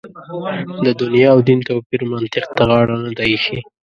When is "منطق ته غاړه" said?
2.11-2.95